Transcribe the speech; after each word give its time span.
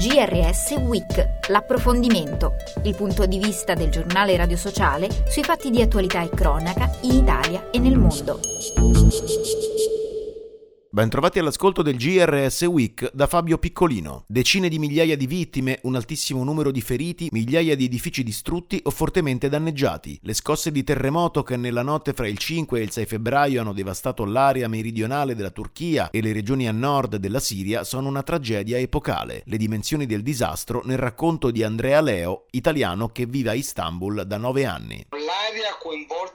GRS 0.00 0.76
Week, 0.78 1.28
l'approfondimento, 1.48 2.54
il 2.84 2.96
punto 2.96 3.26
di 3.26 3.38
vista 3.38 3.74
del 3.74 3.90
giornale 3.90 4.34
radio 4.34 4.56
sociale 4.56 5.10
sui 5.28 5.44
fatti 5.44 5.68
di 5.68 5.82
attualità 5.82 6.22
e 6.22 6.30
cronaca 6.30 6.90
in 7.02 7.16
Italia 7.16 7.68
e 7.70 7.78
nel 7.78 7.98
mondo. 7.98 8.40
Bentrovati 10.92 11.38
all'ascolto 11.38 11.82
del 11.82 11.96
GRS 11.96 12.62
Week 12.62 13.12
da 13.14 13.28
Fabio 13.28 13.58
Piccolino. 13.58 14.24
Decine 14.26 14.68
di 14.68 14.80
migliaia 14.80 15.16
di 15.16 15.28
vittime, 15.28 15.78
un 15.84 15.94
altissimo 15.94 16.42
numero 16.42 16.72
di 16.72 16.80
feriti, 16.80 17.28
migliaia 17.30 17.76
di 17.76 17.84
edifici 17.84 18.24
distrutti 18.24 18.80
o 18.82 18.90
fortemente 18.90 19.48
danneggiati. 19.48 20.18
Le 20.20 20.34
scosse 20.34 20.72
di 20.72 20.82
terremoto 20.82 21.44
che 21.44 21.56
nella 21.56 21.82
notte 21.82 22.12
fra 22.12 22.26
il 22.26 22.36
5 22.36 22.80
e 22.80 22.82
il 22.82 22.90
6 22.90 23.06
febbraio 23.06 23.60
hanno 23.60 23.72
devastato 23.72 24.24
l'area 24.24 24.66
meridionale 24.66 25.36
della 25.36 25.50
Turchia 25.50 26.10
e 26.10 26.20
le 26.20 26.32
regioni 26.32 26.66
a 26.66 26.72
nord 26.72 27.18
della 27.18 27.38
Siria 27.38 27.84
sono 27.84 28.08
una 28.08 28.24
tragedia 28.24 28.76
epocale. 28.76 29.44
Le 29.46 29.58
dimensioni 29.58 30.06
del 30.06 30.24
disastro 30.24 30.82
nel 30.84 30.98
racconto 30.98 31.52
di 31.52 31.62
Andrea 31.62 32.00
Leo, 32.00 32.46
italiano 32.50 33.10
che 33.10 33.26
vive 33.26 33.50
a 33.50 33.54
Istanbul 33.54 34.24
da 34.26 34.38
nove 34.38 34.64
anni. 34.64 35.06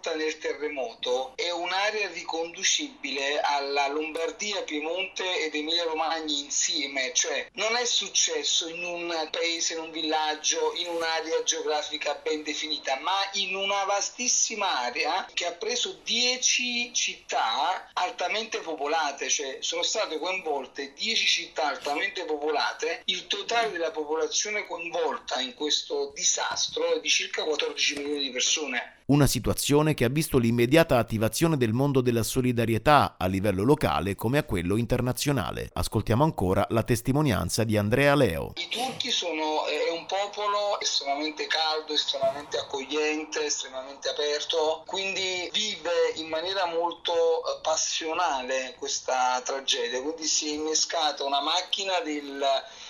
Coinvolta 0.05 0.15
nel 0.15 0.37
terremoto 0.37 1.33
è 1.35 1.49
un'area 1.49 2.09
riconducibile 2.09 3.39
alla 3.39 3.87
Lombardia, 3.87 4.61
Piemonte 4.61 5.43
ed 5.43 5.55
Emilia 5.55 5.85
Romagna 5.85 6.31
insieme, 6.31 7.11
cioè 7.13 7.49
non 7.53 7.75
è 7.75 7.85
successo 7.85 8.67
in 8.67 8.83
un 8.83 9.27
paese, 9.31 9.73
in 9.73 9.79
un 9.79 9.91
villaggio, 9.91 10.73
in 10.75 10.89
un'area 10.89 11.41
geografica 11.43 12.13
ben 12.21 12.43
definita, 12.43 12.99
ma 12.99 13.17
in 13.33 13.55
una 13.55 13.83
vastissima 13.85 14.81
area 14.81 15.27
che 15.33 15.47
ha 15.47 15.53
preso 15.53 15.99
10 16.03 16.93
città 16.93 17.89
altamente 17.93 18.59
popolate, 18.59 19.29
cioè 19.29 19.57
sono 19.61 19.81
state 19.81 20.19
coinvolte 20.19 20.93
10 20.93 21.25
città 21.25 21.67
altamente 21.69 22.25
popolate, 22.25 23.01
il 23.05 23.25
totale 23.25 23.71
della 23.71 23.91
popolazione 23.91 24.67
coinvolta 24.67 25.39
in 25.39 25.55
questo 25.55 26.11
disastro 26.13 26.93
è 26.93 26.99
di 26.99 27.09
circa 27.09 27.43
14 27.43 27.95
milioni 27.95 28.19
di 28.19 28.29
persone. 28.29 28.94
Una 29.07 29.27
situazione 29.27 29.93
che 29.93 30.03
ha 30.03 30.09
visto 30.09 30.39
l'immediata 30.39 30.97
attivazione 30.97 31.57
del 31.57 31.73
mondo 31.73 32.01
della 32.01 32.23
solidarietà 32.23 33.17
a 33.19 33.27
livello 33.27 33.61
locale 33.61 34.15
come 34.15 34.39
a 34.39 34.43
quello 34.43 34.77
internazionale. 34.77 35.69
Ascoltiamo 35.73 36.23
ancora 36.23 36.65
la 36.71 36.81
testimonianza 36.81 37.63
di 37.63 37.77
Andrea 37.77 38.15
Leo. 38.15 38.53
I 38.55 38.67
turchi 38.67 39.11
sono 39.11 39.67
è 39.67 39.91
un 39.91 40.07
popolo 40.07 40.79
estremamente 40.79 41.45
caldo, 41.45 41.93
estremamente 41.93 42.57
accogliente, 42.57 43.45
estremamente 43.45 44.09
aperto, 44.09 44.81
quindi 44.87 45.51
vive 45.53 46.13
in 46.15 46.27
maniera 46.27 46.65
molto 46.65 47.13
eh, 47.13 47.59
passionale 47.61 48.73
questa 48.79 49.39
tragedia, 49.43 50.01
quindi 50.01 50.25
si 50.25 50.49
è 50.49 50.53
innescata 50.53 51.23
una 51.23 51.41
macchina 51.41 51.99
del 51.99 52.43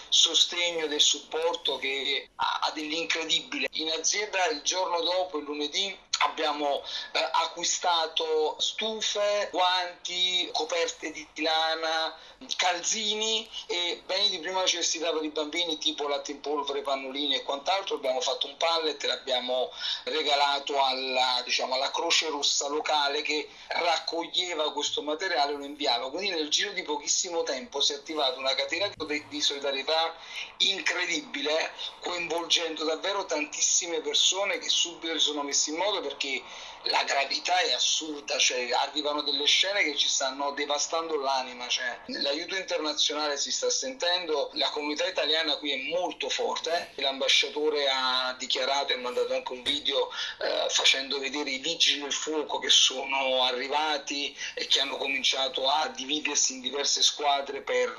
sostegno, 0.07 0.87
del 0.87 1.01
supporto 1.01 1.77
che 1.77 2.29
ha 2.35 2.71
dell'incredibile. 2.73 3.67
In 3.73 3.89
azienda 3.89 4.47
il 4.47 4.61
giorno 4.61 5.01
dopo, 5.01 5.39
il 5.39 5.43
lunedì, 5.43 5.97
abbiamo 6.19 6.81
eh, 7.11 7.29
acquistato 7.43 8.55
stufe, 8.59 9.49
guanti, 9.51 10.34
coperte 10.55 11.11
di 11.11 11.27
lana, 11.41 12.15
calzini 12.55 13.47
e 13.67 14.01
beni 14.05 14.29
di 14.29 14.39
prima 14.39 14.61
necessità 14.61 15.11
per 15.11 15.23
i 15.23 15.29
bambini 15.29 15.77
tipo 15.77 16.07
latte 16.07 16.31
in 16.31 16.39
polvere, 16.39 16.81
pannolini 16.81 17.35
e 17.35 17.43
quant'altro. 17.43 17.95
Abbiamo 17.95 18.21
fatto 18.21 18.47
un 18.47 18.55
pallet 18.55 19.03
e 19.03 19.07
l'abbiamo 19.07 19.69
regalato 20.05 20.81
alla, 20.81 21.41
diciamo, 21.43 21.73
alla 21.73 21.91
Croce 21.91 22.29
Rossa 22.29 22.69
locale 22.69 23.21
che 23.21 23.49
raccoglieva 23.67 24.71
questo 24.71 25.01
materiale 25.01 25.51
e 25.51 25.57
lo 25.57 25.65
inviava. 25.65 26.09
Quindi 26.09 26.29
nel 26.29 26.49
giro 26.49 26.71
di 26.71 26.83
pochissimo 26.83 27.43
tempo 27.43 27.81
si 27.81 27.91
è 27.91 27.95
attivata 27.97 28.39
una 28.39 28.55
catena 28.55 28.89
di 29.27 29.41
solidarietà 29.41 30.15
incredibile, 30.59 31.73
coinvolgendo 31.99 32.85
davvero 32.85 33.25
tantissime 33.25 33.99
persone 33.99 34.57
che 34.59 34.69
subito 34.69 35.19
si 35.19 35.25
sono 35.25 35.43
messe 35.43 35.71
in 35.71 35.75
modo 35.75 35.99
perché 35.99 36.41
la 36.83 37.03
gravità 37.03 37.57
è 37.59 37.73
assurda, 37.73 38.37
cioè 38.37 38.71
arrivano 38.71 39.21
delle 39.21 39.45
scene 39.45 39.83
che 39.83 39.95
ci 39.95 40.07
stanno 40.07 40.44
devastando 40.51 41.19
l'anima, 41.19 41.67
cioè, 41.67 41.99
l'aiuto 42.07 42.55
internazionale 42.55 43.37
si 43.37 43.51
sta 43.51 43.69
sentendo, 43.69 44.49
la 44.53 44.69
comunità 44.69 45.05
italiana 45.05 45.57
qui 45.57 45.71
è 45.71 45.89
molto 45.89 46.29
forte, 46.29 46.91
l'ambasciatore 46.95 47.87
ha 47.89 48.35
dichiarato 48.37 48.93
e 48.93 48.97
mandato 48.97 49.33
anche 49.33 49.53
un 49.53 49.63
video 49.63 50.09
eh, 50.39 50.67
facendo 50.69 51.19
vedere 51.19 51.49
i 51.49 51.59
vigili 51.59 52.01
del 52.01 52.13
fuoco 52.13 52.59
che 52.59 52.69
sono 52.69 53.43
arrivati 53.43 54.35
e 54.53 54.67
che 54.67 54.79
hanno 54.79 54.97
cominciato 54.97 55.67
a 55.67 55.87
dividersi 55.89 56.53
in 56.53 56.61
diverse 56.61 57.01
squadre 57.01 57.61
per 57.61 57.89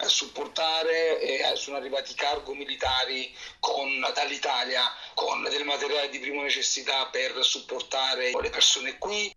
eh, 0.00 0.08
supportare 0.08 1.20
e 1.20 1.56
sono 1.56 1.76
arrivati 1.76 2.14
cargo 2.14 2.54
militari 2.54 3.34
con, 3.60 4.00
dall'Italia 4.14 4.90
con 5.14 5.42
del 5.42 5.64
materiale 5.64 6.08
di 6.08 6.18
prima 6.18 6.42
necessità 6.42 7.06
per 7.06 7.44
supportare 7.44 8.32
le 8.40 8.50
persone 8.50 8.98
qui. 8.98 9.34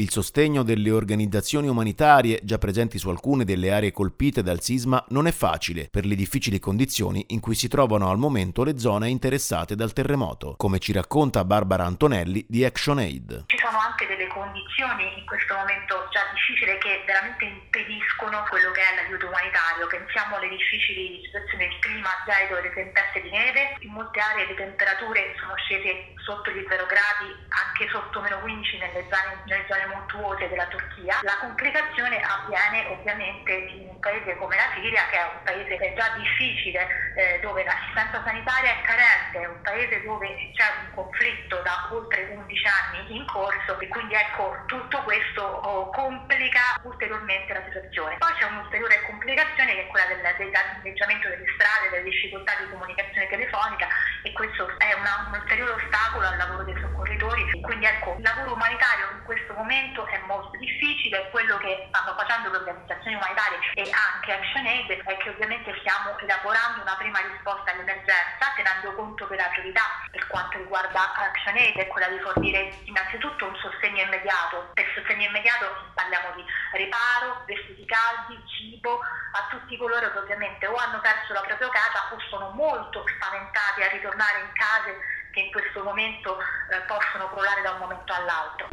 Il 0.00 0.12
sostegno 0.12 0.62
delle 0.62 0.92
organizzazioni 0.92 1.66
umanitarie 1.66 2.38
già 2.44 2.56
presenti 2.56 2.98
su 2.98 3.08
alcune 3.08 3.42
delle 3.42 3.72
aree 3.72 3.90
colpite 3.90 4.44
dal 4.44 4.62
sisma 4.62 5.04
non 5.08 5.26
è 5.26 5.32
facile 5.32 5.88
per 5.90 6.06
le 6.06 6.14
difficili 6.14 6.60
condizioni 6.60 7.26
in 7.30 7.40
cui 7.40 7.56
si 7.56 7.66
trovano 7.66 8.08
al 8.08 8.16
momento 8.16 8.62
le 8.62 8.78
zone 8.78 9.08
interessate 9.08 9.74
dal 9.74 9.92
terremoto, 9.92 10.54
come 10.56 10.78
ci 10.78 10.92
racconta 10.92 11.42
Barbara 11.42 11.82
Antonelli 11.82 12.46
di 12.46 12.64
ActionAid. 12.64 13.46
Ci 13.46 13.58
sono 13.58 13.74
anche 13.76 14.06
delle 14.06 14.28
condizioni 14.28 15.18
in 15.18 15.26
questo 15.26 15.58
momento 15.58 16.06
già 16.14 16.22
difficili 16.30 16.78
che 16.78 17.02
veramente 17.02 17.42
impediscono 17.50 18.46
quello 18.54 18.70
che 18.70 18.82
è 18.86 19.02
l'aiuto 19.02 19.26
umanitario. 19.26 19.90
Pensiamo 19.90 20.38
alle 20.38 20.54
difficili 20.54 21.26
situazioni 21.26 21.66
del 21.66 21.78
clima 21.82 22.14
gelido 22.22 22.62
le 22.62 22.70
tempeste 22.70 23.18
di 23.18 23.34
neve. 23.34 23.74
In 23.82 23.90
molte 23.98 24.22
aree 24.22 24.46
le 24.46 24.54
temperature 24.54 25.34
sono 25.42 25.58
scese 25.58 26.14
sotto 26.22 26.54
gli 26.54 26.62
0 26.62 26.86
gradi, 26.86 27.34
anche 27.78 27.88
sotto 27.90 28.20
meno 28.20 28.40
15 28.40 28.78
nelle 28.78 29.06
zone, 29.06 29.38
nelle 29.46 29.64
zone 29.68 29.86
montuose 29.86 30.48
della 30.48 30.66
Turchia. 30.66 31.20
La 31.22 31.38
complicazione 31.38 32.20
avviene 32.20 32.86
ovviamente 32.88 33.52
in 33.52 33.88
un 33.88 34.00
paese 34.00 34.36
come 34.36 34.56
la 34.56 34.68
Siria, 34.74 35.06
che 35.06 35.16
è 35.16 35.22
un 35.22 35.42
paese 35.44 35.94
già 35.94 36.10
difficile, 36.18 36.88
eh, 37.14 37.38
dove 37.40 37.62
l'assistenza 37.62 38.22
sanitaria 38.24 38.70
è 38.70 38.82
carente, 38.82 39.40
è 39.40 39.46
un 39.46 39.62
paese 39.62 40.02
dove 40.02 40.50
c'è 40.54 40.66
un 40.82 40.94
conflitto 40.94 41.62
da 41.62 41.88
oltre 41.92 42.34
11 42.34 42.66
anni 42.66 43.16
in 43.16 43.26
corso 43.26 43.78
e 43.78 43.86
quindi 43.86 44.14
ecco 44.14 44.56
tutto 44.66 45.02
questo 45.02 45.42
oh, 45.42 45.90
complica 45.90 46.80
ulteriormente 46.82 47.52
la 47.52 47.62
situazione. 47.64 48.16
Poi 48.18 48.32
c'è 48.34 48.44
un'ulteriore 48.44 49.02
complicazione 49.06 49.74
che 49.74 49.82
è 49.82 49.86
quella 49.86 50.06
del, 50.06 50.34
del 50.36 50.50
danneggiamento 50.50 51.28
delle 51.28 51.46
strade, 51.54 51.90
delle 51.90 52.10
difficoltà 52.10 52.56
di 52.58 52.70
comunicazione 52.70 53.07
soccorritori. 57.28 57.60
Quindi 57.60 57.86
ecco, 57.86 58.14
il 58.16 58.22
lavoro 58.22 58.54
umanitario 58.54 59.10
in 59.12 59.22
questo 59.24 59.52
momento 59.54 60.06
è 60.06 60.18
molto 60.26 60.56
difficile, 60.58 61.28
quello 61.30 61.58
che 61.58 61.88
stanno 61.88 62.16
facendo 62.16 62.50
le 62.50 62.56
organizzazioni 62.58 63.16
umanitarie 63.16 63.58
e 63.74 63.90
anche 63.90 64.32
ActionAid 64.32 65.04
è 65.04 65.16
che 65.18 65.28
ovviamente 65.28 65.74
stiamo 65.80 66.16
elaborando 66.18 66.82
una 66.82 66.96
prima 66.96 67.20
risposta 67.20 67.72
all'emergenza 67.72 68.52
tenendo 68.56 68.94
conto 68.94 69.26
che 69.28 69.36
la 69.36 69.48
priorità 69.52 69.82
per 70.10 70.26
quanto 70.26 70.58
riguarda 70.58 71.12
ActionAid 71.14 71.76
è 71.76 71.86
quella 71.88 72.08
di 72.08 72.18
fornire 72.20 72.72
innanzitutto 72.84 73.46
un 73.46 73.56
sostegno 73.56 74.02
immediato. 74.02 74.70
Per 74.74 74.86
sostegno 74.94 75.28
immediato 75.28 75.92
parliamo 75.94 76.34
di 76.34 76.44
riparo, 76.72 77.42
vestiti 77.46 77.84
caldi, 77.84 78.40
cibo 78.46 79.00
a 79.32 79.46
tutti 79.50 79.76
coloro 79.76 80.10
che 80.10 80.18
ovviamente 80.18 80.66
o 80.66 80.74
hanno 80.74 81.00
perso 81.00 81.32
la 81.32 81.42
propria 81.42 81.68
casa 81.68 82.08
o 82.12 82.18
sono 82.30 82.50
molto 82.50 83.04
spaventati 83.06 83.82
a 83.82 83.88
ritornare 83.88 84.40
in 84.40 84.52
case 84.54 85.17
che 85.38 85.44
in 85.44 85.50
questo 85.52 85.84
momento 85.84 86.36
eh, 86.38 86.80
possono 86.86 87.28
crollare 87.28 87.62
da 87.62 87.70
un 87.72 87.78
momento 87.78 88.12
all'altro. 88.12 88.66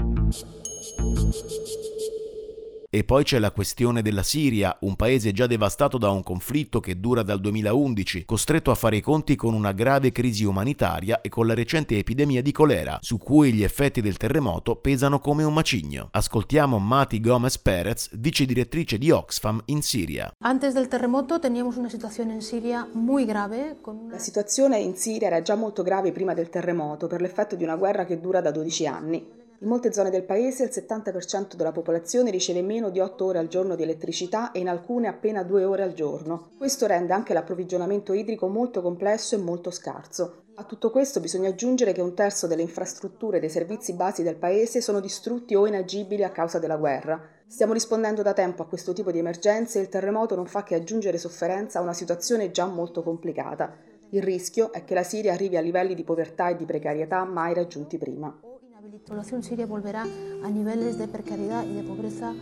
E 2.96 3.04
poi 3.04 3.26
c'è 3.26 3.40
la 3.40 3.52
questione 3.52 4.02
della 4.02 4.24
Siria, 4.24 4.78
un 4.84 4.96
paese 4.96 5.34
già 5.34 5.48
devastato 5.48 5.98
da 5.98 6.12
un 6.12 6.24
conflitto 6.24 6.80
che 6.80 6.98
dura 6.98 7.24
dal 7.24 7.42
2011, 7.42 8.24
costretto 8.24 8.72
a 8.72 8.76
fare 8.76 8.96
i 8.96 9.02
conti 9.02 9.36
con 9.36 9.54
una 9.54 9.74
grave 9.74 10.14
crisi 10.14 10.46
umanitaria 10.46 11.20
e 11.20 11.28
con 11.28 11.46
la 11.46 11.54
recente 11.54 11.98
epidemia 11.98 12.42
di 12.42 12.54
colera, 12.54 12.98
su 13.02 13.18
cui 13.18 13.52
gli 13.52 13.64
effetti 13.64 14.00
del 14.00 14.16
terremoto 14.16 14.78
pesano 14.78 15.20
come 15.20 15.44
un 15.44 15.54
macigno. 15.54 16.08
Ascoltiamo 16.10 16.80
Mati 16.80 17.20
Gomez 17.20 17.58
Perez, 17.58 18.12
vice 18.14 18.46
direttrice 18.46 18.98
di 18.98 19.12
Oxfam 19.12 19.62
in 19.66 19.82
Siria. 19.82 20.32
Antes 20.40 20.74
del 20.74 20.88
terremoto 20.88 21.38
teníamos 21.38 21.76
una 21.76 21.90
situazione 21.90 22.32
in 22.32 22.42
Siria 22.42 22.88
muy 22.94 23.26
grave. 23.26 23.76
Con... 23.82 24.08
La 24.10 24.20
situazione 24.20 24.80
in 24.80 24.96
Siria 24.96 25.28
era 25.28 25.42
già 25.42 25.56
molto 25.56 25.84
grave 25.84 26.14
prima 26.14 26.34
del 26.34 26.48
terremoto 26.48 27.08
per 27.08 27.20
l'effetto 27.20 27.58
di 27.58 27.66
una 27.66 27.76
guerra 27.76 28.06
che 28.06 28.22
dura 28.22 28.40
da 28.40 28.52
12 28.52 28.88
anni. 28.88 29.44
In 29.66 29.72
molte 29.72 29.92
zone 29.92 30.12
del 30.12 30.26
paese 30.26 30.64
il 30.64 30.70
70% 30.72 31.56
della 31.56 31.72
popolazione 31.72 32.30
riceve 32.30 32.62
meno 32.62 32.92
di 32.92 33.00
8 33.00 33.26
ore 33.26 33.40
al 33.40 33.48
giorno 33.48 33.74
di 33.74 33.82
elettricità 33.82 34.52
e 34.52 34.60
in 34.60 34.70
alcune 34.70 35.08
appena 35.08 35.42
2 35.42 35.64
ore 35.64 35.82
al 35.82 35.94
giorno. 35.94 36.50
Questo 36.56 36.86
rende 36.86 37.14
anche 37.14 37.34
l'approvvigionamento 37.34 38.14
idrico 38.14 38.48
molto 38.48 38.84
complesso 38.84 39.34
e 39.34 39.40
molto 39.40 39.72
scarso. 39.72 40.44
A 40.54 40.66
tutto 40.66 40.92
questo 40.92 41.20
bisogna 41.20 41.50
aggiungere 41.50 41.94
che 41.94 42.02
un 42.02 42.14
terzo 42.14 42.46
delle 42.46 42.62
infrastrutture 42.62 43.38
e 43.38 43.40
dei 43.40 43.50
servizi 43.50 43.94
basi 43.94 44.22
del 44.22 44.36
paese 44.36 44.82
sono 44.82 45.00
distrutti 45.00 45.56
o 45.56 45.66
inagibili 45.66 46.24
a 46.24 46.30
causa 46.30 46.60
della 46.60 46.78
guerra. 46.78 47.20
Stiamo 47.48 47.74
rispondendo 47.74 48.22
da 48.22 48.34
tempo 48.34 48.62
a 48.62 48.68
questo 48.68 48.94
tipo 48.94 49.10
di 49.10 49.18
emergenze 49.18 49.80
e 49.80 49.82
il 49.82 49.90
terremoto 49.90 50.36
non 50.36 50.46
fa 50.46 50.62
che 50.62 50.76
aggiungere 50.76 51.18
sofferenza 51.18 51.80
a 51.80 51.82
una 51.82 51.94
situazione 51.94 52.52
già 52.52 52.68
molto 52.68 53.02
complicata. 53.02 53.76
Il 54.12 54.22
rischio 54.22 54.72
è 54.72 54.84
che 54.84 54.94
la 54.94 55.02
Siria 55.02 55.34
arrivi 55.34 55.58
a 55.58 55.62
livelli 55.62 55.96
di 55.96 56.04
povertà 56.04 56.50
e 56.50 56.56
di 56.56 56.66
precarietà 56.66 57.24
mai 57.24 57.56
raggiunti 57.56 57.98
prima. 57.98 58.55
La 58.96 59.02
población 59.02 59.44
siria 59.44 59.66
volverá 59.66 60.04
a 60.04 60.50
niveles 60.50 60.98
de 60.98 61.10
precariedad 61.10 61.66
y 61.66 61.74
de 61.74 61.84
pobreza 61.84 62.34